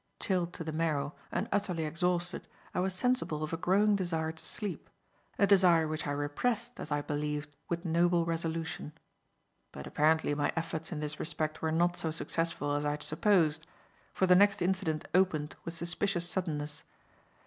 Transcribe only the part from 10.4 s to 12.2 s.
efforts in this respect were not so